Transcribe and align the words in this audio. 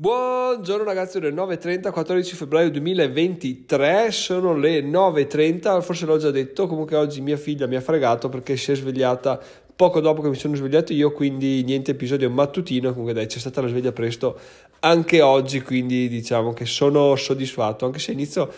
Buongiorno 0.00 0.82
ragazzi, 0.82 1.18
ore 1.18 1.30
9.30, 1.30 1.90
14 1.90 2.34
febbraio 2.34 2.70
2023, 2.70 4.10
sono 4.10 4.56
le 4.56 4.80
9.30, 4.80 5.82
forse 5.82 6.06
l'ho 6.06 6.16
già 6.16 6.30
detto, 6.30 6.66
comunque 6.66 6.96
oggi 6.96 7.20
mia 7.20 7.36
figlia 7.36 7.66
mi 7.66 7.76
ha 7.76 7.82
fregato 7.82 8.30
perché 8.30 8.56
si 8.56 8.72
è 8.72 8.74
svegliata 8.74 9.38
poco 9.76 10.00
dopo 10.00 10.22
che 10.22 10.30
mi 10.30 10.36
sono 10.36 10.56
svegliato 10.56 10.94
io, 10.94 11.12
quindi 11.12 11.62
niente 11.64 11.90
episodio 11.90 12.30
mattutino, 12.30 12.92
comunque 12.92 13.12
dai 13.12 13.26
c'è 13.26 13.38
stata 13.38 13.60
la 13.60 13.68
sveglia 13.68 13.92
presto 13.92 14.38
anche 14.80 15.20
oggi, 15.20 15.60
quindi 15.60 16.08
diciamo 16.08 16.54
che 16.54 16.64
sono 16.64 17.14
soddisfatto, 17.14 17.84
anche 17.84 17.98
se 17.98 18.12
inizio 18.12 18.50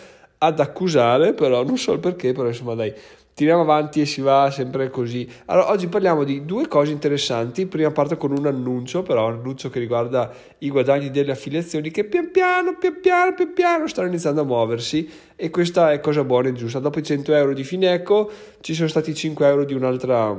ad 0.43 0.59
accusare, 0.59 1.33
però 1.33 1.63
non 1.63 1.77
so 1.77 1.93
il 1.93 1.99
perché, 1.99 2.33
però 2.33 2.47
insomma 2.47 2.75
dai 2.75 2.93
tiriamo 3.33 3.61
avanti 3.61 4.01
e 4.01 4.05
si 4.05 4.21
va 4.21 4.51
sempre 4.51 4.89
così. 4.89 5.27
Allora, 5.45 5.71
oggi 5.71 5.87
parliamo 5.87 6.23
di 6.23 6.45
due 6.45 6.67
cose 6.67 6.91
interessanti. 6.91 7.65
Prima 7.65 7.91
parto 7.91 8.17
con 8.17 8.31
un 8.31 8.45
annuncio, 8.45 9.03
però 9.03 9.27
un 9.27 9.39
annuncio 9.39 9.69
che 9.69 9.79
riguarda 9.79 10.31
i 10.59 10.69
guadagni 10.69 11.09
delle 11.09 11.31
affiliazioni 11.31 11.89
che 11.91 12.03
pian 12.03 12.29
piano, 12.29 12.77
pian 12.77 12.99
piano, 13.01 13.33
pian 13.33 13.53
piano 13.53 13.87
stanno 13.87 14.09
iniziando 14.09 14.41
a 14.41 14.45
muoversi 14.45 15.09
e 15.35 15.49
questa 15.49 15.93
è 15.93 15.99
cosa 15.99 16.23
buona 16.23 16.49
e 16.49 16.53
giusta. 16.53 16.79
Dopo 16.79 16.99
i 16.99 17.03
100 17.03 17.33
euro 17.33 17.53
di 17.53 17.63
Fineco 17.63 18.29
ci 18.59 18.73
sono 18.73 18.89
stati 18.89 19.15
5 19.15 19.47
euro 19.47 19.63
di 19.63 19.73
un'altra 19.73 20.35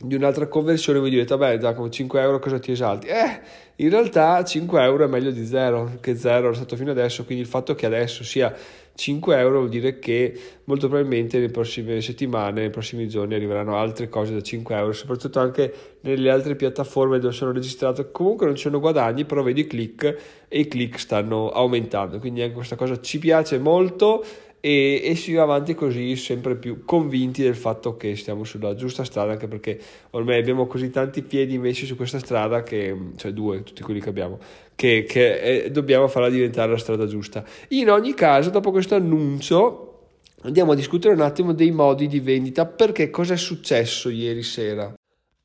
di 0.00 0.16
un'altra 0.16 0.48
conversione 0.48 0.98
voi 0.98 1.10
direte 1.10 1.36
vabbè 1.36 1.58
Giacomo 1.58 1.88
5 1.88 2.20
euro 2.20 2.38
cosa 2.40 2.58
ti 2.58 2.72
esalti? 2.72 3.06
Eh 3.06 3.40
in 3.76 3.90
realtà 3.90 4.42
5 4.42 4.82
euro 4.82 5.04
è 5.04 5.06
meglio 5.08 5.30
di 5.30 5.44
0 5.46 5.98
che 6.00 6.16
0 6.16 6.50
è 6.50 6.54
stato 6.54 6.74
fino 6.76 6.90
adesso 6.90 7.24
quindi 7.24 7.44
il 7.44 7.48
fatto 7.48 7.74
che 7.74 7.86
adesso 7.86 8.24
sia 8.24 8.52
5 8.96 9.38
euro 9.38 9.58
vuol 9.58 9.68
dire 9.68 9.98
che 9.98 10.36
molto 10.64 10.88
probabilmente 10.88 11.38
nelle 11.38 11.50
prossime 11.50 12.00
settimane 12.00 12.60
nei 12.60 12.70
prossimi 12.70 13.08
giorni 13.08 13.34
arriveranno 13.34 13.76
altre 13.76 14.08
cose 14.08 14.32
da 14.34 14.40
5 14.40 14.76
euro 14.76 14.92
soprattutto 14.92 15.38
anche 15.38 15.72
nelle 16.00 16.30
altre 16.30 16.56
piattaforme 16.56 17.18
dove 17.20 17.32
sono 17.32 17.52
registrato 17.52 18.10
comunque 18.10 18.46
non 18.46 18.56
ci 18.56 18.62
sono 18.62 18.80
guadagni 18.80 19.24
però 19.24 19.42
vedi 19.42 19.60
i 19.62 19.66
click 19.66 20.42
e 20.48 20.60
i 20.60 20.68
click 20.68 21.00
stanno 21.00 21.50
aumentando. 21.50 22.20
Quindi 22.20 22.42
anche 22.42 22.54
questa 22.54 22.76
cosa 22.76 23.00
ci 23.00 23.18
piace 23.18 23.58
molto 23.58 24.24
e, 24.66 25.02
e, 25.04 25.14
si 25.14 25.34
va 25.34 25.42
avanti 25.42 25.74
così 25.74 26.16
sempre 26.16 26.56
più 26.56 26.86
convinti 26.86 27.42
del 27.42 27.54
fatto 27.54 27.98
che 27.98 28.16
stiamo 28.16 28.44
sulla 28.44 28.74
giusta 28.74 29.04
strada 29.04 29.32
anche 29.32 29.46
perché 29.46 29.78
ormai 30.12 30.38
abbiamo 30.38 30.66
così 30.66 30.88
tanti 30.88 31.20
piedi 31.20 31.58
messi 31.58 31.84
su 31.84 31.96
questa 31.96 32.18
strada 32.18 32.62
che 32.62 32.96
cioè 33.16 33.32
due 33.32 33.62
tutti 33.62 33.82
quelli 33.82 34.00
che 34.00 34.08
abbiamo 34.08 34.38
che, 34.74 35.04
che 35.06 35.64
è, 35.64 35.70
dobbiamo 35.70 36.08
farla 36.08 36.30
diventare 36.30 36.70
la 36.70 36.78
strada 36.78 37.04
giusta. 37.04 37.44
In 37.68 37.90
ogni 37.90 38.14
caso 38.14 38.48
dopo 38.48 38.70
questo 38.70 38.94
annuncio 38.94 40.12
andiamo 40.44 40.72
a 40.72 40.74
discutere 40.74 41.12
un 41.12 41.20
attimo 41.20 41.52
dei 41.52 41.70
modi 41.70 42.06
di 42.06 42.20
vendita 42.20 42.64
perché 42.64 43.10
cosa 43.10 43.34
è 43.34 43.36
successo 43.36 44.08
ieri 44.08 44.42
sera 44.42 44.94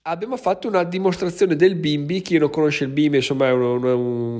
Abbiamo 0.10 0.38
fatto 0.38 0.68
una 0.68 0.84
dimostrazione 0.84 1.56
del 1.56 1.76
bimbi, 1.76 2.24
chi 2.24 2.40
non 2.40 2.50
conosce 2.50 2.86
il 2.86 2.90
bimbi 2.90 3.18
insomma 3.18 3.50
è 3.50 3.52
un, 3.52 3.62
un, 3.62 3.84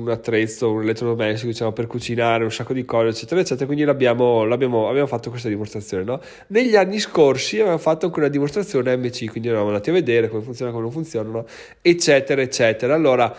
un 0.02 0.10
attrezzo, 0.10 0.72
un 0.72 0.82
elettrodomestico 0.82 1.48
diciamo, 1.48 1.70
per 1.70 1.86
cucinare, 1.86 2.42
un 2.42 2.50
sacco 2.50 2.72
di 2.72 2.84
cose 2.84 3.10
eccetera 3.10 3.40
eccetera, 3.40 3.66
quindi 3.66 3.84
l'abbiamo, 3.84 4.44
l'abbiamo, 4.44 4.88
abbiamo 4.88 5.06
fatto 5.06 5.30
questa 5.30 5.48
dimostrazione. 5.48 6.02
No? 6.02 6.20
Negli 6.48 6.74
anni 6.74 6.98
scorsi 6.98 7.58
avevamo 7.58 7.78
fatto 7.78 8.06
anche 8.06 8.18
una 8.18 8.26
dimostrazione 8.26 8.96
MC, 8.96 9.30
quindi 9.30 9.46
eravamo 9.46 9.68
andati 9.68 9.90
a 9.90 9.92
vedere 9.92 10.28
come 10.28 10.42
funziona, 10.42 10.72
come 10.72 10.82
non 10.82 10.90
funzionano 10.90 11.46
eccetera 11.80 12.42
eccetera. 12.42 12.92
Allora 12.92 13.32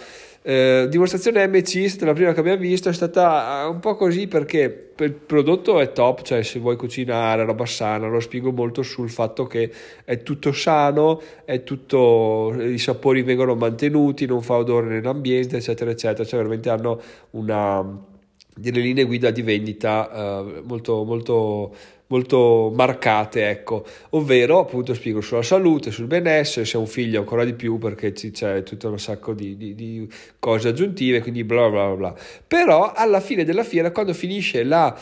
eh, 0.44 0.88
dimostrazione 0.90 1.48
MC 1.48 1.84
è 1.84 1.88
stata 1.88 2.06
la 2.08 2.14
prima 2.14 2.34
che 2.34 2.40
abbiamo 2.40 2.60
visto, 2.60 2.90
è 2.90 2.94
stata 2.94 3.68
un 3.70 3.80
po' 3.80 3.96
così 3.96 4.28
perché 4.28 4.94
il 4.98 5.14
prodotto 5.14 5.80
è 5.80 5.92
top, 5.92 6.24
cioè 6.24 6.42
se 6.42 6.60
vuoi 6.60 6.76
cucinare 6.78 7.46
roba 7.46 7.66
sana, 7.66 8.08
lo 8.08 8.20
spiego 8.20 8.52
molto 8.52 8.82
sul 8.82 9.10
fatto 9.10 9.46
che 9.46 9.72
è 10.04 10.24
tutto 10.24 10.52
sano, 10.52 11.22
è 11.46 11.64
tutto, 11.64 12.56
i 12.60 12.80
sapori 12.80 13.22
vengono 13.22 13.56
mantenuti, 13.56 14.26
non 14.26 14.42
fa 14.42 14.56
odore 14.56 14.88
nell'ambiente, 14.88 15.58
eccetera, 15.58 15.92
eccetera, 15.92 16.28
cioè 16.28 16.40
veramente 16.40 16.70
hanno 16.70 17.00
una 17.32 18.10
delle 18.54 18.82
linee 18.82 19.06
guida 19.06 19.32
di 19.32 19.42
vendita 19.44 20.10
uh, 20.42 20.64
molto, 20.66 21.04
molto 21.04 21.74
molto 22.12 22.72
marcate, 22.76 23.50
ecco, 23.50 23.86
ovvero 24.12 24.60
appunto 24.60 24.94
spiego 24.94 25.22
sulla 25.22 25.42
salute, 25.42 25.92
sul 25.92 26.06
benessere, 26.06 26.66
se 26.66 26.76
hai 26.76 26.84
un 26.84 26.90
figlio 26.90 27.20
ancora 27.20 27.46
di 27.46 27.54
più 27.54 27.78
perché 27.78 28.12
c'è 28.12 28.64
tutto 28.64 28.90
un 28.90 29.00
sacco 29.00 29.34
di, 29.34 29.56
di, 29.56 29.74
di 29.74 30.08
cose 30.38 30.68
aggiuntive, 30.68 31.22
quindi 31.22 31.46
bla 31.46 31.70
bla 31.70 31.88
bla 31.88 31.96
bla. 31.96 32.16
Però 32.46 32.92
alla 32.94 33.22
fine 33.22 33.46
della 33.46 33.64
fiera, 33.64 33.92
quando 33.92 34.14
finisce 34.14 34.64
la 34.64 34.96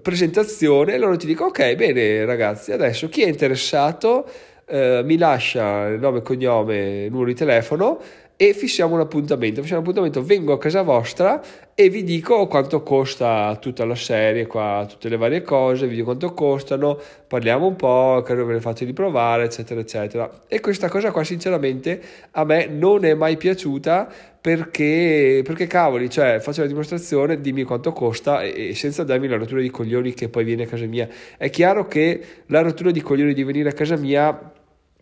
presentazione, 0.00 0.96
loro 0.96 1.16
ti 1.16 1.26
dicono 1.26 1.50
ok, 1.50 1.74
bene 1.74 2.24
ragazzi, 2.24 2.72
adesso 2.72 3.08
chi 3.10 3.22
è 3.22 3.28
interessato 3.28 4.26
eh, 4.66 5.02
mi 5.04 5.18
lascia 5.18 5.88
il 5.88 6.00
nome, 6.00 6.22
cognome, 6.22 7.08
numero 7.08 7.26
di 7.26 7.34
telefono 7.34 8.00
e 8.36 8.52
fissiamo 8.52 8.94
un 8.94 9.00
appuntamento. 9.00 9.60
Fissiamo 9.60 9.82
un 9.82 9.88
appuntamento, 9.88 10.24
vengo 10.24 10.52
a 10.52 10.58
casa 10.58 10.82
vostra 10.82 11.42
e 11.74 11.88
vi 11.88 12.02
dico 12.02 12.46
quanto 12.46 12.82
costa 12.82 13.56
tutta 13.60 13.84
la 13.84 13.94
serie 13.94 14.46
qua, 14.46 14.86
tutte 14.88 15.08
le 15.08 15.16
varie 15.16 15.42
cose, 15.42 15.86
vi 15.86 15.94
dico 15.94 16.06
quanto 16.06 16.34
costano, 16.34 16.98
parliamo 17.26 17.66
un 17.66 17.76
po', 17.76 18.22
che 18.24 18.34
ve 18.34 18.54
le 18.54 18.60
faccio 18.60 18.84
di 18.84 18.92
provare, 18.92 19.44
eccetera, 19.44 19.80
eccetera. 19.80 20.30
E 20.48 20.60
questa 20.60 20.88
cosa 20.88 21.10
qua, 21.10 21.22
sinceramente, 21.22 22.00
a 22.32 22.44
me 22.44 22.66
non 22.66 23.04
è 23.04 23.14
mai 23.14 23.36
piaciuta 23.36 24.08
perché, 24.40 25.40
perché 25.42 25.66
cavoli, 25.66 26.10
cioè 26.10 26.38
faccio 26.40 26.60
la 26.60 26.66
dimostrazione, 26.66 27.40
dimmi 27.40 27.62
quanto 27.62 27.92
costa 27.92 28.42
e, 28.42 28.68
e, 28.68 28.74
senza 28.74 29.02
darmi 29.02 29.26
la 29.26 29.36
rottura 29.36 29.60
di 29.60 29.70
coglioni 29.70 30.12
che 30.12 30.28
poi 30.28 30.44
viene 30.44 30.64
a 30.64 30.66
casa 30.66 30.84
mia. 30.86 31.08
È 31.38 31.48
chiaro 31.50 31.86
che 31.86 32.20
la 32.46 32.60
rottura 32.60 32.90
di 32.90 33.00
coglioni 33.00 33.32
di 33.32 33.42
venire 33.42 33.70
a 33.70 33.72
casa 33.72 33.96
mia 33.96 34.52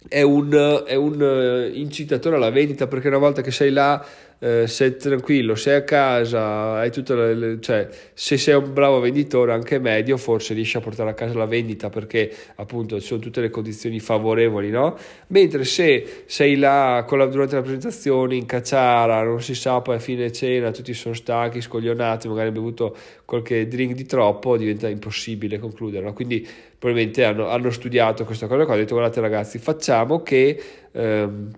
è 0.09 0.23
un, 0.23 0.83
è 0.87 0.95
un 0.95 1.23
eh, 1.23 1.71
incitatore 1.79 2.37
alla 2.37 2.51
vendita 2.51 2.87
perché 2.87 3.09
una 3.09 3.19
volta 3.19 3.43
che 3.43 3.51
sei 3.51 3.71
là 3.71 4.05
eh, 4.43 4.67
sei 4.67 4.97
tranquillo, 4.97 5.55
sei 5.55 5.77
a 5.77 5.85
casa, 5.85 6.73
hai 6.73 6.91
tutto 6.91 7.15
le, 7.15 7.61
cioè, 7.61 7.89
se 8.13 8.37
sei 8.37 8.55
un 8.55 8.73
bravo 8.73 8.99
venditore 8.99 9.53
anche 9.53 9.79
medio 9.79 10.17
forse 10.17 10.53
riesci 10.53 10.77
a 10.77 10.81
portare 10.81 11.11
a 11.11 11.15
casa 11.15 11.39
la 11.39 11.47
vendita 11.47 11.91
perché 11.91 12.29
appunto 12.57 12.99
ci 12.99 13.07
sono 13.07 13.21
tutte 13.21 13.41
le 13.41 13.51
condizioni 13.51 14.01
favorevoli, 14.01 14.71
no? 14.71 14.97
Mentre 15.29 15.63
se 15.63 16.25
sei 16.27 16.57
là 16.57 17.07
la, 17.09 17.27
durante 17.27 17.55
la 17.55 17.61
presentazione 17.61 18.35
in 18.35 18.45
cacciara, 18.45 19.23
non 19.23 19.41
si 19.41 19.55
sa, 19.55 19.81
poi 19.81 19.95
a 19.95 20.01
fine 20.01 20.33
cena 20.33 20.73
tutti 20.73 20.93
sono 20.93 21.15
stanchi, 21.15 21.61
scoglionati, 21.61 22.27
magari 22.27 22.49
hanno 22.49 22.57
bevuto 22.57 22.97
qualche 23.25 23.69
drink 23.69 23.95
di 23.95 24.07
troppo, 24.07 24.57
diventa 24.57 24.89
impossibile 24.89 25.61
concludere, 25.61 26.05
no? 26.05 26.13
Quindi 26.15 26.45
probabilmente 26.77 27.23
hanno, 27.23 27.47
hanno 27.47 27.71
studiato 27.71 28.25
questa 28.25 28.49
cosa 28.49 28.65
qua, 28.65 28.73
hanno 28.73 28.83
detto 28.83 28.95
guardate 28.95 29.21
ragazzi 29.21 29.59
facciamo 29.59 30.21
che... 30.25 30.61
Ehm, 30.91 31.51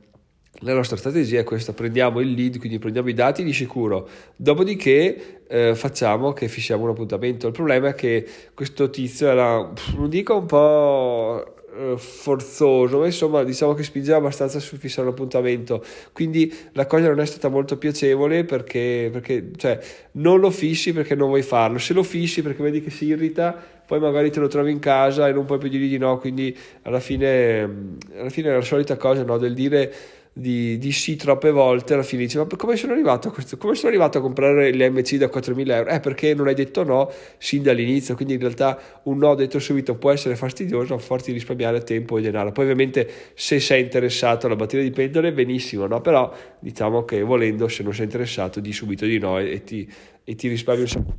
la 0.61 0.75
nostra 0.75 0.97
strategia 0.97 1.41
è 1.41 1.45
questa, 1.45 1.73
prendiamo 1.73 2.21
il 2.21 2.33
lead, 2.33 2.59
quindi 2.59 2.79
prendiamo 2.79 3.09
i 3.09 3.15
dati 3.15 3.43
di 3.43 3.53
sicuro, 3.53 4.09
dopodiché 4.37 5.43
eh, 5.47 5.75
facciamo 5.75 6.33
che 6.33 6.49
fissiamo 6.49 6.85
un 6.85 6.91
appuntamento. 6.91 7.47
Il 7.49 7.53
problema 7.53 7.89
è 7.89 7.95
che 7.95 8.27
questo 8.55 8.89
tizio 8.91 9.29
era, 9.29 9.73
non 9.97 10.09
dico 10.09 10.37
un 10.37 10.47
po' 10.47 11.55
eh, 11.77 11.95
forzoso, 11.99 12.99
ma 12.99 13.07
insomma 13.07 13.43
diciamo 13.43 13.75
che 13.75 13.83
spingeva 13.83 14.19
abbastanza 14.19 14.61
sul 14.61 14.79
fissare 14.79 15.09
un 15.09 15.13
appuntamento, 15.13 15.85
quindi 16.13 16.53
la 16.73 16.87
cosa 16.87 17.09
non 17.09 17.19
è 17.19 17.27
stata 17.27 17.49
molto 17.49 17.77
piacevole 17.77 18.45
perché, 18.45 19.09
perché 19.11 19.51
cioè, 19.57 19.79
non 20.13 20.39
lo 20.39 20.51
fissi 20.51 20.93
perché 20.93 21.17
non 21.17 21.29
vuoi 21.29 21.43
farlo, 21.43 21.79
se 21.79 21.93
lo 21.93 22.05
fissi 22.05 22.43
perché 22.43 22.63
vedi 22.63 22.81
che 22.81 22.91
si 22.91 23.07
irrita, 23.07 23.61
poi 23.87 23.99
magari 23.99 24.31
te 24.31 24.39
lo 24.41 24.47
trovi 24.47 24.71
in 24.71 24.79
casa 24.79 25.27
e 25.29 25.33
non 25.33 25.47
puoi 25.47 25.59
più 25.59 25.69
dirgli 25.69 25.89
di 25.89 25.99
no, 25.99 26.17
quindi 26.19 26.57
alla 26.83 27.01
fine, 27.01 27.99
alla 28.17 28.31
fine 28.31 28.51
è 28.51 28.55
la 28.55 28.63
solita 28.63 28.97
cosa 28.97 29.25
no, 29.25 29.37
del 29.37 29.53
dire 29.53 29.93
di, 30.37 30.79
di, 30.79 30.91
sì 30.91 31.15
troppe 31.15 31.53
volte 31.53 31.95
alla 31.95 32.03
fine 32.03 32.23
dice 32.23 32.39
ma 32.39 32.47
come 32.57 32.75
sono 32.75 32.93
arrivato 32.93 33.29
a 33.29 33.31
questo? 33.31 33.57
Come 33.57 33.77
sono 33.77 33.89
arrivato 33.89 34.19
a 34.19 34.21
comprare 34.21 34.73
le 34.73 34.91
MC 34.91 35.15
da 35.15 35.27
4.000 35.27 35.71
euro? 35.71 35.91
Eh 35.91 36.01
perché 36.01 36.35
non 36.35 36.49
hai 36.49 36.55
detto 36.55 36.83
no 36.83 37.09
sin 37.39 37.63
dall'inizio 37.63 38.17
quindi 38.17 38.35
in 38.35 38.41
realtà 38.41 39.01
un 39.05 39.19
no 39.19 39.37
detto 39.37 39.61
subito 39.61 39.95
può 39.95 40.11
essere 40.11 40.35
fastidioso 40.35 40.95
a 40.95 41.17
di 41.25 41.33
risparmiare 41.33 41.83
tempo 41.85 42.19
e 42.19 42.23
denaro. 42.23 42.51
Poi 42.51 42.65
ovviamente 42.65 43.09
se 43.35 43.61
sei 43.61 43.83
interessato 43.83 44.47
alla 44.47 44.57
batteria 44.57 44.85
di 44.85 44.91
pendole 44.91 45.33
benissimo 45.33 45.87
no? 45.87 46.01
Però 46.01 46.35
diciamo 46.59 47.05
che 47.05 47.23
volendo 47.23 47.69
se 47.69 47.85
non 47.85 47.95
sei 47.95 48.07
interessato 48.07 48.59
di 48.59 48.73
subito 48.73 49.07
di 49.07 49.19
no 49.19 49.39
e, 49.39 49.53
e 49.53 49.63
ti, 49.63 49.89
e 50.25 50.35
ti 50.35 50.49
risparmi 50.49 50.81
un 50.81 50.89
sacco. 50.89 51.15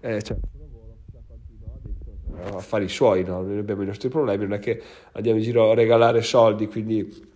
Eh, 0.00 0.22
cioè 0.22 0.36
affari 2.54 2.88
suoi, 2.88 3.24
no? 3.24 3.42
noi 3.42 3.58
abbiamo 3.58 3.82
i 3.82 3.86
nostri 3.86 4.08
problemi, 4.08 4.44
non 4.44 4.54
è 4.54 4.58
che 4.58 4.80
andiamo 5.12 5.38
in 5.38 5.44
giro 5.44 5.70
a 5.70 5.74
regalare 5.74 6.22
soldi, 6.22 6.66
quindi 6.66 7.26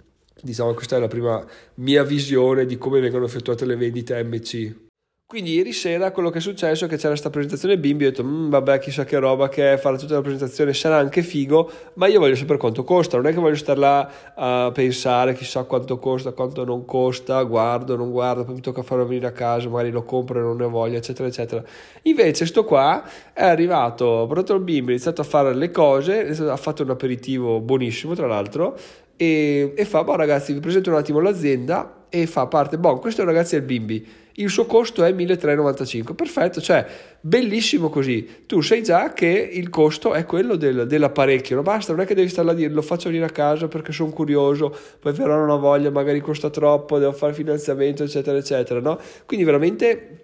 diciamo 0.40 0.74
questa 0.74 0.96
è 0.96 1.00
la 1.00 1.08
prima 1.08 1.44
mia 1.74 2.02
visione 2.02 2.66
di 2.66 2.76
come 2.78 3.00
vengono 3.00 3.24
effettuate 3.24 3.64
le 3.64 3.76
vendite 3.76 4.22
MC. 4.22 4.90
Quindi 5.32 5.54
ieri 5.54 5.72
sera 5.72 6.10
quello 6.10 6.28
che 6.28 6.36
è 6.36 6.40
successo 6.42 6.84
è 6.84 6.88
che 6.88 6.96
c'era 6.96 7.08
questa 7.08 7.30
presentazione 7.30 7.78
bimbi, 7.78 8.04
ho 8.04 8.10
detto 8.10 8.22
mmm, 8.22 8.50
vabbè 8.50 8.78
chissà 8.78 9.06
che 9.06 9.18
roba 9.18 9.48
che 9.48 9.72
è, 9.72 9.78
fare 9.78 9.96
tutta 9.96 10.12
la 10.12 10.20
presentazione 10.20 10.74
sarà 10.74 10.98
anche 10.98 11.22
figo, 11.22 11.70
ma 11.94 12.06
io 12.06 12.18
voglio 12.18 12.34
sapere 12.34 12.58
quanto 12.58 12.84
costa, 12.84 13.16
non 13.16 13.26
è 13.26 13.32
che 13.32 13.40
voglio 13.40 13.54
stare 13.54 13.80
là 13.80 14.10
a 14.34 14.70
pensare 14.74 15.32
chissà 15.32 15.62
quanto 15.62 15.98
costa, 15.98 16.32
quanto 16.32 16.66
non 16.66 16.84
costa, 16.84 17.42
guardo, 17.44 17.96
non 17.96 18.10
guardo, 18.10 18.44
poi 18.44 18.56
mi 18.56 18.60
tocca 18.60 18.82
farlo 18.82 19.06
venire 19.06 19.26
a 19.26 19.32
casa, 19.32 19.70
magari 19.70 19.90
lo 19.90 20.02
compro 20.02 20.38
e 20.38 20.42
non 20.42 20.58
ne 20.58 20.66
voglio, 20.66 20.98
eccetera, 20.98 21.26
eccetera. 21.26 21.64
Invece 22.02 22.44
sto 22.44 22.64
qua 22.64 23.02
è 23.32 23.42
arrivato, 23.42 24.20
ha 24.20 24.26
portato 24.26 24.52
il 24.52 24.60
bimbi, 24.60 24.90
ha 24.90 24.92
iniziato 24.92 25.22
a 25.22 25.24
fare 25.24 25.54
le 25.54 25.70
cose, 25.70 26.28
ha 26.46 26.56
fatto 26.58 26.82
un 26.82 26.90
aperitivo 26.90 27.58
buonissimo 27.58 28.14
tra 28.14 28.26
l'altro 28.26 28.76
e, 29.16 29.72
e 29.74 29.84
fa, 29.86 30.04
boh 30.04 30.14
ragazzi 30.14 30.52
vi 30.52 30.60
presento 30.60 30.90
un 30.90 30.96
attimo 30.96 31.20
l'azienda 31.20 32.04
e 32.10 32.26
fa 32.26 32.46
parte, 32.48 32.76
boh, 32.76 32.98
questo 32.98 33.24
ragazzi 33.24 33.54
è 33.54 33.58
il 33.60 33.64
bimbi, 33.64 34.20
il 34.36 34.48
suo 34.48 34.66
costo 34.66 35.04
è 35.04 35.12
1395, 35.12 36.14
perfetto, 36.14 36.60
cioè 36.60 36.86
bellissimo 37.20 37.88
così, 37.90 38.44
tu 38.46 38.60
sai 38.60 38.82
già 38.82 39.12
che 39.12 39.26
il 39.26 39.68
costo 39.68 40.14
è 40.14 40.24
quello 40.24 40.56
del, 40.56 40.86
dell'apparecchio, 40.86 41.56
non 41.56 41.64
basta, 41.64 41.92
non 41.92 42.02
è 42.02 42.06
che 42.06 42.14
devi 42.14 42.28
stare 42.28 42.50
a 42.50 42.54
dire 42.54 42.72
lo 42.72 42.82
faccio 42.82 43.08
venire 43.08 43.26
a 43.26 43.30
casa 43.30 43.68
perché 43.68 43.92
sono 43.92 44.10
curioso, 44.10 44.74
poi 44.98 45.12
però 45.12 45.36
non 45.36 45.50
ho 45.50 45.58
voglia, 45.58 45.90
magari 45.90 46.20
costa 46.20 46.50
troppo, 46.50 46.98
devo 46.98 47.12
fare 47.12 47.34
finanziamento, 47.34 48.02
eccetera, 48.04 48.36
eccetera, 48.38 48.80
no? 48.80 48.98
Quindi 49.26 49.44
veramente 49.44 50.22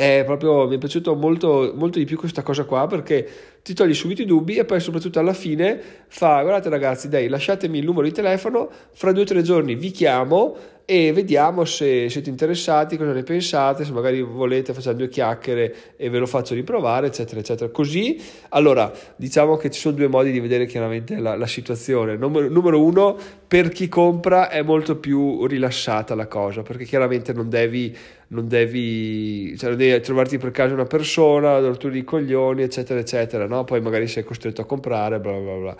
è 0.00 0.22
proprio, 0.24 0.66
mi 0.66 0.76
è 0.76 0.78
piaciuto 0.78 1.14
molto, 1.14 1.72
molto 1.74 1.98
di 1.98 2.06
più 2.06 2.16
questa 2.16 2.42
cosa 2.42 2.64
qua 2.64 2.86
perché 2.86 3.28
ti 3.62 3.74
togli 3.74 3.94
subito 3.94 4.22
i 4.22 4.26
dubbi 4.26 4.56
e 4.56 4.64
poi 4.64 4.80
soprattutto 4.80 5.18
alla 5.18 5.34
fine 5.34 5.80
fa 6.08 6.40
guardate 6.42 6.68
ragazzi 6.68 7.08
dai 7.08 7.28
lasciatemi 7.28 7.78
il 7.78 7.84
numero 7.84 8.06
di 8.06 8.12
telefono 8.12 8.70
fra 8.92 9.12
due 9.12 9.22
o 9.22 9.26
tre 9.26 9.42
giorni 9.42 9.74
vi 9.74 9.90
chiamo 9.90 10.56
e 10.90 11.12
vediamo 11.12 11.64
se 11.64 12.08
siete 12.08 12.30
interessati, 12.30 12.96
cosa 12.96 13.12
ne 13.12 13.22
pensate, 13.22 13.84
se 13.84 13.92
magari 13.92 14.22
volete 14.22 14.74
facciamo 14.74 14.96
due 14.96 15.08
chiacchiere 15.08 15.94
e 15.96 16.10
ve 16.10 16.18
lo 16.18 16.26
faccio 16.26 16.52
riprovare, 16.54 17.06
eccetera, 17.06 17.38
eccetera. 17.38 17.70
Così, 17.70 18.20
allora, 18.48 18.92
diciamo 19.14 19.56
che 19.56 19.70
ci 19.70 19.78
sono 19.78 19.94
due 19.94 20.08
modi 20.08 20.32
di 20.32 20.40
vedere 20.40 20.66
chiaramente 20.66 21.20
la, 21.20 21.36
la 21.36 21.46
situazione. 21.46 22.16
Numero, 22.16 22.48
numero, 22.48 22.82
uno, 22.82 23.16
per 23.46 23.68
chi 23.68 23.86
compra 23.86 24.48
è 24.48 24.62
molto 24.62 24.96
più 24.96 25.46
rilassata 25.46 26.16
la 26.16 26.26
cosa, 26.26 26.62
perché 26.62 26.82
chiaramente 26.82 27.32
non 27.32 27.48
devi, 27.48 27.96
non 28.28 28.48
devi, 28.48 29.56
cioè 29.56 29.68
non 29.68 29.78
devi 29.78 30.00
trovarti 30.00 30.38
per 30.38 30.50
caso 30.50 30.74
una 30.74 30.86
persona, 30.86 31.60
rotture 31.60 31.92
di 31.92 32.02
coglioni, 32.02 32.62
eccetera, 32.62 32.98
eccetera, 32.98 33.46
no? 33.50 33.64
Poi 33.64 33.80
magari 33.80 34.06
sei 34.06 34.24
costretto 34.24 34.62
a 34.62 34.64
comprare, 34.64 35.20
bla 35.20 35.32
bla 35.32 35.54
bla. 35.56 35.76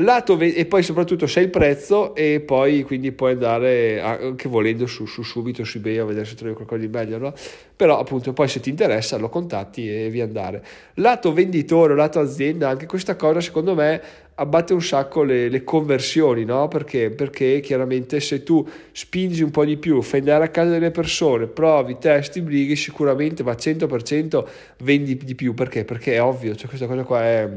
Lato 0.00 0.38
e 0.38 0.64
poi 0.66 0.82
soprattutto 0.82 1.26
sei 1.26 1.44
il 1.44 1.50
prezzo 1.50 2.14
e 2.14 2.40
poi 2.40 2.82
quindi 2.82 3.12
puoi 3.12 3.32
andare 3.32 4.00
anche 4.00 4.48
volendo 4.48 4.86
su, 4.86 5.04
su 5.04 5.22
subito 5.22 5.62
su 5.64 5.76
eBay 5.76 5.98
a 5.98 6.04
vedere 6.04 6.24
se 6.24 6.36
trovi 6.36 6.54
qualcosa 6.54 6.80
di 6.80 6.88
meglio, 6.88 7.18
no? 7.18 7.34
Però 7.76 7.98
appunto 7.98 8.32
poi 8.32 8.48
se 8.48 8.60
ti 8.60 8.70
interessa 8.70 9.18
lo 9.18 9.28
contatti 9.28 9.90
e 9.90 10.08
via 10.08 10.24
andare. 10.24 10.64
Lato 10.94 11.32
venditore 11.32 11.94
lato 11.94 12.18
azienda, 12.18 12.68
anche 12.68 12.86
questa 12.86 13.16
cosa 13.16 13.40
secondo 13.40 13.74
me 13.74 14.00
abbatte 14.36 14.72
un 14.72 14.80
sacco 14.80 15.22
le, 15.22 15.50
le 15.50 15.64
conversioni, 15.64 16.44
no? 16.44 16.66
Perché? 16.68 17.10
Perché 17.10 17.60
chiaramente 17.60 18.20
se 18.20 18.42
tu 18.42 18.66
spingi 18.92 19.42
un 19.42 19.50
po' 19.50 19.66
di 19.66 19.76
più, 19.76 20.00
fai 20.00 20.20
andare 20.20 20.44
a 20.44 20.48
casa 20.48 20.70
delle 20.70 20.90
persone, 20.90 21.46
provi, 21.46 21.98
testi, 21.98 22.40
brighi, 22.40 22.74
sicuramente 22.74 23.42
ma 23.42 23.52
100% 23.52 24.44
vendi 24.82 25.16
di 25.16 25.34
più. 25.34 25.52
Perché? 25.52 25.84
Perché 25.84 26.14
è 26.14 26.22
ovvio, 26.22 26.54
cioè 26.54 26.68
questa 26.68 26.86
cosa 26.86 27.02
qua 27.02 27.22
è 27.22 27.48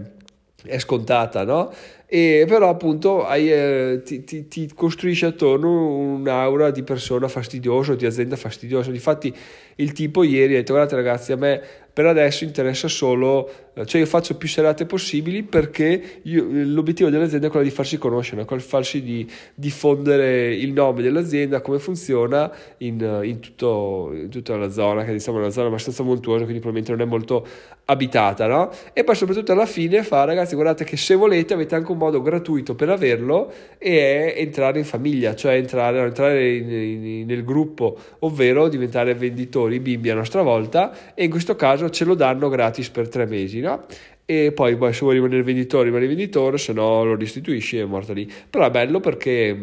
è 0.65 0.79
scontata, 0.79 1.43
no? 1.43 1.71
E 2.15 2.45
però 2.47 2.69
appunto 2.69 3.25
hai, 3.25 3.51
eh, 3.51 4.01
ti, 4.05 4.23
ti, 4.23 4.47
ti, 4.47 4.69
costruisce 4.75 5.25
attorno 5.25 5.87
un'aura 5.95 6.69
di 6.69 6.83
persona 6.83 7.27
fastidiosa, 7.27 7.95
di 7.95 8.05
azienda 8.05 8.35
fastidiosa. 8.35 8.91
Difatti 8.91 9.35
il 9.77 9.93
tipo 9.93 10.21
ieri 10.21 10.53
ha 10.53 10.57
detto 10.57 10.73
guardate 10.73 10.95
ragazzi 10.95 11.31
a 11.31 11.37
me 11.37 11.59
per 11.93 12.07
adesso 12.07 12.43
interessa 12.43 12.87
solo, 12.87 13.49
eh, 13.75 13.85
cioè 13.85 14.01
io 14.01 14.07
faccio 14.07 14.35
più 14.35 14.47
serate 14.47 14.87
possibili 14.87 15.43
perché 15.43 16.19
io, 16.23 16.43
l'obiettivo 16.49 17.11
dell'azienda 17.11 17.47
è 17.47 17.49
quello 17.51 17.65
di 17.65 17.71
farsi 17.71 17.99
conoscere, 17.99 18.45
quello 18.45 18.63
di 18.63 18.67
farsi 18.67 19.03
di 19.03 19.29
diffondere 19.53 20.55
il 20.55 20.73
nome 20.73 21.03
dell'azienda, 21.03 21.61
come 21.61 21.77
funziona 21.77 22.51
in, 22.77 23.21
in, 23.23 23.39
tutto, 23.39 24.09
in 24.11 24.29
tutta 24.29 24.57
la 24.57 24.71
zona, 24.71 25.03
che 25.03 25.11
diciamo 25.11 25.37
è 25.37 25.41
una 25.41 25.51
zona 25.51 25.67
abbastanza 25.67 26.01
montuosa, 26.01 26.45
quindi 26.45 26.61
probabilmente 26.61 26.91
non 26.97 27.07
è 27.07 27.09
molto 27.09 27.45
abitata, 27.85 28.47
no? 28.47 28.71
E 28.91 29.03
poi 29.03 29.13
soprattutto 29.13 29.51
alla 29.51 29.67
fine 29.67 30.01
fa 30.01 30.23
ragazzi 30.23 30.55
guardate 30.55 30.83
che 30.85 30.97
se 30.97 31.13
volete 31.13 31.53
avete 31.53 31.75
anche 31.75 31.91
un 31.91 31.97
modo 32.03 32.21
gratuito 32.21 32.75
per 32.75 32.89
averlo 32.89 33.51
è 33.77 34.35
entrare 34.37 34.79
in 34.79 34.85
famiglia, 34.85 35.35
cioè 35.35 35.55
entrare, 35.55 35.99
entrare 35.99 36.53
in, 36.53 36.71
in, 36.71 37.25
nel 37.25 37.43
gruppo, 37.43 37.97
ovvero 38.19 38.67
diventare 38.67 39.13
venditori 39.15 39.79
bimbi 39.79 40.09
a 40.09 40.15
nostra 40.15 40.41
volta 40.41 41.13
e 41.13 41.23
in 41.23 41.29
questo 41.29 41.55
caso 41.55 41.89
ce 41.89 42.05
lo 42.05 42.13
danno 42.13 42.49
gratis 42.49 42.89
per 42.89 43.09
tre 43.09 43.25
mesi, 43.25 43.59
no? 43.59 43.85
E 44.25 44.51
poi, 44.53 44.77
poi 44.77 44.93
se 44.93 44.99
vuoi 45.01 45.15
rimanere 45.15 45.43
venditore, 45.43 45.85
rimani 45.85 46.07
venditore, 46.07 46.57
se 46.57 46.71
no 46.71 47.03
lo 47.03 47.15
restituisci 47.15 47.77
e 47.77 47.81
è 47.81 47.85
morta 47.85 48.13
lì. 48.13 48.31
Però 48.49 48.65
è 48.65 48.71
bello 48.71 48.99
perché, 48.99 49.55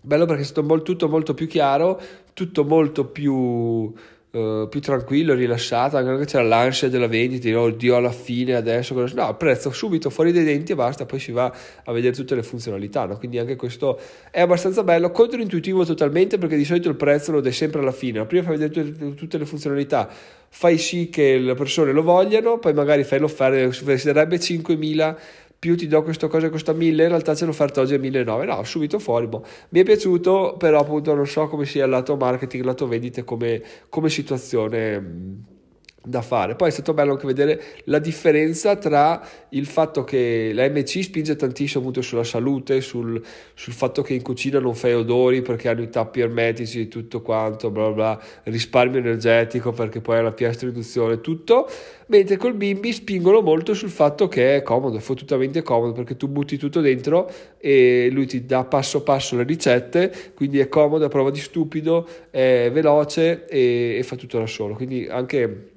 bello 0.00 0.24
perché 0.24 0.42
è 0.42 0.44
stato 0.44 0.62
molto, 0.62 0.84
tutto 0.84 1.08
molto 1.08 1.34
più 1.34 1.48
chiaro, 1.48 2.00
tutto 2.32 2.64
molto 2.64 3.06
più 3.06 3.92
Uh, 4.32 4.66
più 4.66 4.80
tranquillo, 4.80 5.34
rilassato, 5.34 5.98
anche 5.98 6.08
perché 6.08 6.24
c'era 6.24 6.42
l'ansia 6.42 6.88
della 6.88 7.06
vendita, 7.06 7.60
oddio 7.60 7.96
alla 7.96 8.10
fine 8.10 8.54
adesso, 8.54 8.94
no, 9.12 9.36
prezzo 9.36 9.70
subito 9.72 10.08
fuori 10.08 10.32
dai 10.32 10.42
denti 10.42 10.72
e 10.72 10.74
basta, 10.74 11.04
poi 11.04 11.18
si 11.18 11.32
va 11.32 11.54
a 11.84 11.92
vedere 11.92 12.14
tutte 12.14 12.34
le 12.34 12.42
funzionalità, 12.42 13.04
no? 13.04 13.18
quindi 13.18 13.38
anche 13.38 13.56
questo 13.56 14.00
è 14.30 14.40
abbastanza 14.40 14.82
bello, 14.84 15.10
controintuitivo 15.10 15.84
totalmente 15.84 16.38
perché 16.38 16.56
di 16.56 16.64
solito 16.64 16.88
il 16.88 16.96
prezzo 16.96 17.30
lo 17.30 17.42
dai 17.42 17.52
sempre 17.52 17.82
alla 17.82 17.92
fine, 17.92 18.24
prima 18.24 18.44
fai 18.44 18.56
vedere 18.56 19.14
tutte, 19.14 19.36
le 19.36 19.44
funzionalità, 19.44 20.08
fai 20.48 20.78
sì 20.78 21.10
che 21.10 21.36
le 21.36 21.52
persone 21.52 21.92
lo 21.92 22.02
vogliano, 22.02 22.58
poi 22.58 22.72
magari 22.72 23.04
fai 23.04 23.18
l'offerta, 23.18 23.70
sarebbe 23.98 24.38
5.000 24.38 25.16
più 25.62 25.76
ti 25.76 25.86
do 25.86 26.02
questa 26.02 26.26
cosa 26.26 26.46
che 26.46 26.50
costa 26.50 26.72
1000, 26.72 27.04
in 27.04 27.08
realtà 27.08 27.34
c'è 27.34 27.46
l'offerta 27.46 27.82
oggi 27.82 27.94
a 27.94 27.98
1900, 28.00 28.52
no, 28.52 28.64
subito 28.64 28.98
fuori, 28.98 29.28
boh. 29.28 29.46
mi 29.68 29.78
è 29.78 29.84
piaciuto, 29.84 30.56
però 30.58 30.80
appunto 30.80 31.14
non 31.14 31.24
so 31.24 31.46
come 31.46 31.66
sia 31.66 31.84
il 31.84 31.90
lato 31.90 32.16
marketing, 32.16 32.62
il 32.64 32.68
lato 32.68 32.88
vendite 32.88 33.22
come, 33.22 33.62
come 33.88 34.08
situazione 34.08 35.60
da 36.04 36.20
fare. 36.20 36.56
Poi 36.56 36.68
è 36.68 36.72
stato 36.72 36.94
bello 36.94 37.12
anche 37.12 37.26
vedere 37.26 37.62
la 37.84 37.98
differenza 37.98 38.76
tra 38.76 39.24
il 39.50 39.66
fatto 39.66 40.02
che 40.04 40.50
la 40.52 40.68
MC 40.68 41.02
spinge 41.02 41.36
tantissimo 41.36 41.80
appunto 41.80 42.02
sulla 42.02 42.24
salute, 42.24 42.80
sul, 42.80 43.22
sul 43.54 43.72
fatto 43.72 44.02
che 44.02 44.14
in 44.14 44.22
cucina 44.22 44.58
non 44.58 44.74
fai 44.74 44.94
odori 44.94 45.42
perché 45.42 45.68
hanno 45.68 45.82
i 45.82 45.88
tappi 45.88 46.20
ermetici 46.20 46.82
e 46.82 46.88
tutto 46.88 47.22
quanto, 47.22 47.70
bla 47.70 47.90
bla, 47.90 48.20
risparmio 48.44 48.98
energetico 48.98 49.72
perché 49.72 50.00
poi 50.00 50.18
è 50.18 50.22
la 50.22 50.32
piastra 50.32 50.68
riduzione, 50.68 51.20
tutto, 51.20 51.68
mentre 52.06 52.36
col 52.36 52.54
bimbi 52.54 52.92
spingono 52.92 53.40
molto 53.40 53.72
sul 53.74 53.90
fatto 53.90 54.26
che 54.26 54.56
è 54.56 54.62
comodo, 54.62 54.96
è 54.96 55.00
fottutamente 55.00 55.62
comodo 55.62 55.92
perché 55.92 56.16
tu 56.16 56.26
butti 56.26 56.56
tutto 56.56 56.80
dentro 56.80 57.30
e 57.58 58.08
lui 58.10 58.26
ti 58.26 58.44
dà 58.44 58.64
passo 58.64 59.02
passo 59.02 59.36
le 59.36 59.44
ricette, 59.44 60.12
quindi 60.34 60.58
è 60.58 60.68
comodo, 60.68 61.04
a 61.04 61.08
prova 61.08 61.30
di 61.30 61.40
stupido, 61.40 62.08
è 62.30 62.70
veloce 62.72 63.46
e, 63.46 63.96
e 63.98 64.02
fa 64.02 64.16
tutto 64.16 64.38
da 64.38 64.46
solo, 64.46 64.74
quindi 64.74 65.06
anche 65.08 65.71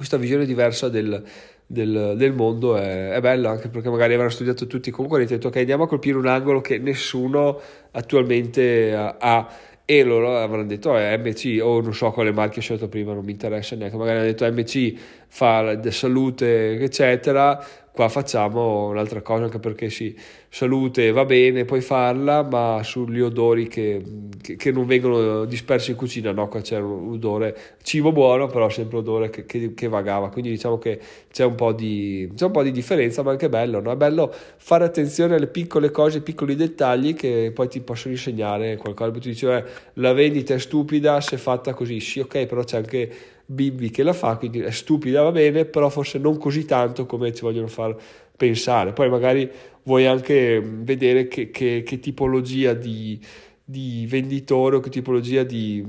questa 0.00 0.16
visione 0.16 0.46
diversa 0.46 0.88
del, 0.88 1.22
del, 1.66 2.14
del 2.16 2.32
mondo 2.32 2.74
è, 2.74 3.10
è, 3.10 3.20
bella 3.20 3.50
anche 3.50 3.68
perché 3.68 3.90
magari 3.90 4.14
avranno 4.14 4.30
studiato 4.30 4.66
tutti 4.66 4.88
i 4.88 4.92
concorrenti 4.92 5.34
e 5.34 5.36
detto 5.36 5.48
ok 5.48 5.56
andiamo 5.56 5.82
a 5.82 5.88
colpire 5.88 6.16
un 6.16 6.26
angolo 6.26 6.62
che 6.62 6.78
nessuno 6.78 7.60
attualmente 7.90 8.94
ha 8.94 9.46
e 9.84 10.02
loro 10.04 10.38
avranno 10.38 10.64
detto 10.64 10.96
eh, 10.96 11.18
MC 11.18 11.58
o 11.60 11.82
non 11.82 11.92
so 11.92 12.12
quale 12.12 12.32
marchio 12.32 12.60
ho 12.60 12.62
scelto 12.62 12.88
prima 12.88 13.12
non 13.12 13.24
mi 13.24 13.32
interessa 13.32 13.74
neanche. 13.74 13.96
Magari 13.96 14.18
hanno 14.18 14.26
detto 14.26 14.46
MC 14.50 14.94
fa 15.30 15.80
salute 15.90 16.78
eccetera 16.80 17.64
qua 17.92 18.08
facciamo 18.08 18.88
un'altra 18.88 19.20
cosa 19.20 19.44
anche 19.44 19.58
perché 19.58 19.90
sì, 19.90 20.16
salute 20.48 21.10
va 21.10 21.24
bene, 21.24 21.64
puoi 21.64 21.80
farla, 21.80 22.42
ma 22.42 22.80
sugli 22.82 23.20
odori 23.20 23.68
che, 23.68 24.02
che, 24.40 24.56
che 24.56 24.70
non 24.70 24.86
vengono 24.86 25.44
dispersi 25.44 25.90
in 25.90 25.96
cucina, 25.96 26.32
no, 26.32 26.48
qua 26.48 26.60
c'è 26.60 26.78
un 26.78 27.12
odore, 27.12 27.76
cibo 27.82 28.12
buono, 28.12 28.46
però 28.46 28.68
sempre 28.68 28.98
odore 28.98 29.28
che, 29.28 29.44
che, 29.44 29.74
che 29.74 29.88
vagava, 29.88 30.30
quindi 30.30 30.50
diciamo 30.50 30.78
che 30.78 31.00
c'è 31.30 31.44
un, 31.44 31.54
po' 31.56 31.72
di, 31.72 32.30
c'è 32.34 32.46
un 32.46 32.52
po' 32.52 32.62
di 32.62 32.70
differenza, 32.70 33.22
ma 33.22 33.32
anche 33.32 33.48
bello, 33.48 33.80
no? 33.80 33.92
è 33.92 33.96
bello 33.96 34.32
fare 34.56 34.84
attenzione 34.84 35.34
alle 35.34 35.48
piccole 35.48 35.90
cose, 35.90 36.18
ai 36.18 36.22
piccoli 36.22 36.54
dettagli 36.54 37.14
che 37.14 37.50
poi 37.52 37.68
ti 37.68 37.80
possono 37.80 38.14
insegnare 38.14 38.76
qualcosa, 38.76 39.10
tu 39.10 39.18
dici, 39.18 39.46
eh, 39.46 39.64
la 39.94 40.12
vendita 40.12 40.54
è 40.54 40.58
stupida 40.58 41.20
se 41.20 41.36
fatta 41.36 41.74
così, 41.74 42.00
sì 42.00 42.20
ok, 42.20 42.46
però 42.46 42.62
c'è 42.62 42.76
anche 42.78 43.12
Bimbi 43.52 43.90
che 43.90 44.04
la 44.04 44.12
fa, 44.12 44.36
quindi 44.36 44.60
è 44.60 44.70
stupida, 44.70 45.22
va 45.22 45.32
bene, 45.32 45.64
però 45.64 45.88
forse 45.88 46.18
non 46.18 46.38
così 46.38 46.64
tanto 46.64 47.04
come 47.04 47.34
ci 47.34 47.42
vogliono 47.42 47.66
far 47.66 47.96
pensare. 48.36 48.92
Poi 48.92 49.08
magari 49.08 49.50
vuoi 49.82 50.06
anche 50.06 50.60
vedere 50.64 51.26
che, 51.26 51.50
che, 51.50 51.82
che 51.84 51.98
tipologia 51.98 52.74
di, 52.74 53.18
di 53.64 54.06
venditore 54.08 54.76
o 54.76 54.80
che 54.80 54.88
tipologia 54.88 55.42
di 55.42 55.84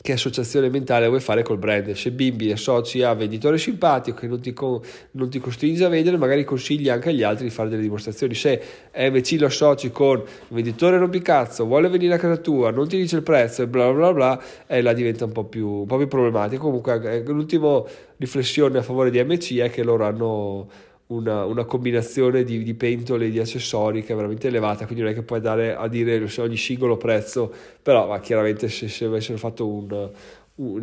che 0.00 0.12
associazione 0.12 0.68
mentale 0.68 1.08
vuoi 1.08 1.20
fare 1.20 1.42
col 1.42 1.58
brand. 1.58 1.92
Se 1.92 2.12
Bimbi 2.12 2.52
associ 2.52 3.02
a 3.02 3.12
venditore 3.14 3.58
simpatico 3.58 4.20
che 4.20 4.26
non 4.28 4.40
ti, 4.40 4.52
con, 4.52 4.80
non 5.12 5.28
ti, 5.28 5.40
costringe 5.40 5.84
a 5.84 5.88
vendere, 5.88 6.16
magari 6.16 6.44
consigli 6.44 6.88
anche 6.88 7.08
agli 7.08 7.22
altri 7.22 7.44
di 7.44 7.50
fare 7.50 7.68
delle 7.68 7.82
dimostrazioni. 7.82 8.34
Se 8.34 8.62
MC 8.94 9.36
lo 9.40 9.46
associ 9.46 9.90
con 9.90 10.22
venditore 10.48 10.98
rompicazzo, 10.98 11.64
vuole 11.64 11.88
venire 11.88 12.14
a 12.14 12.18
casa 12.18 12.36
tua, 12.36 12.70
non 12.70 12.86
ti 12.86 12.96
dice 12.96 13.16
il 13.16 13.22
prezzo 13.22 13.62
e 13.62 13.66
bla 13.66 13.92
bla 13.92 14.12
bla, 14.12 14.42
e 14.66 14.80
là 14.82 14.92
diventa 14.92 15.24
un 15.24 15.32
po' 15.32 15.44
più, 15.44 15.68
un 15.68 15.86
po 15.86 15.96
più 15.96 16.06
problematico. 16.06 16.64
Comunque, 16.64 17.22
l'ultima 17.26 17.82
riflessione 18.18 18.78
a 18.78 18.82
favore 18.82 19.10
di 19.10 19.22
MC 19.22 19.56
è 19.56 19.70
che 19.70 19.82
loro 19.82 20.04
hanno 20.04 20.68
una, 21.08 21.44
una 21.44 21.64
combinazione 21.64 22.44
di, 22.44 22.62
di, 22.62 22.74
pentole 22.74 23.26
e 23.26 23.30
di 23.30 23.38
accessori 23.38 24.02
che 24.02 24.12
è 24.12 24.16
veramente 24.16 24.48
elevata, 24.48 24.84
quindi 24.84 25.02
non 25.02 25.12
è 25.12 25.14
che 25.14 25.22
puoi 25.22 25.38
andare 25.38 25.74
a 25.74 25.88
dire 25.88 26.22
ogni 26.38 26.56
singolo 26.56 26.96
prezzo, 26.96 27.52
però 27.82 28.18
chiaramente 28.20 28.68
se, 28.68 28.88
se 28.88 29.06
avessero 29.06 29.38
fatto 29.38 29.66
un, 29.66 30.10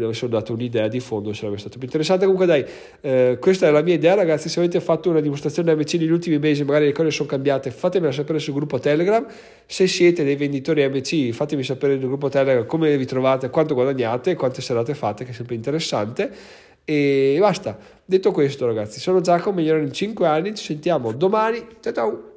avessero 0.01 0.27
dato 0.27 0.53
un'idea 0.53 0.87
di 0.87 0.99
fondo 0.99 1.31
sarebbe 1.33 1.57
stato 1.57 1.77
più 1.77 1.85
interessante. 1.85 2.25
Comunque 2.25 2.47
dai, 2.47 2.65
eh, 3.01 3.37
questa 3.39 3.67
è 3.67 3.71
la 3.71 3.81
mia 3.81 3.93
idea 3.93 4.15
ragazzi, 4.15 4.49
se 4.49 4.59
avete 4.59 4.79
fatto 4.79 5.09
una 5.09 5.19
dimostrazione 5.19 5.75
MC 5.75 5.93
negli 5.95 6.09
ultimi 6.11 6.39
mesi, 6.39 6.63
magari 6.63 6.85
le 6.85 6.91
cose 6.91 7.11
sono 7.11 7.27
cambiate, 7.27 7.69
fatemela 7.69 8.11
sapere 8.11 8.39
sul 8.39 8.53
gruppo 8.53 8.79
Telegram, 8.79 9.25
se 9.65 9.85
siete 9.85 10.23
dei 10.23 10.35
venditori 10.35 10.87
MC 10.87 11.31
fatemi 11.33 11.61
sapere 11.63 11.97
nel 11.97 12.07
gruppo 12.07 12.29
Telegram 12.29 12.65
come 12.65 12.97
vi 12.97 13.05
trovate, 13.05 13.49
quanto 13.51 13.75
guadagnate, 13.75 14.33
quante 14.35 14.61
serate 14.61 14.95
fate, 14.95 15.23
che 15.23 15.31
è 15.31 15.33
sempre 15.33 15.53
interessante 15.53 16.31
e 16.85 17.37
basta. 17.39 17.77
Detto 18.05 18.31
questo, 18.31 18.65
ragazzi, 18.65 18.99
sono 18.99 19.19
Giacomo, 19.19 19.57
migliorare 19.57 19.83
in 19.83 19.91
5 19.91 20.27
anni. 20.27 20.55
Ci 20.55 20.63
sentiamo 20.63 21.11
domani. 21.11 21.65
Ciao 21.81 21.93
ciao. 21.93 22.34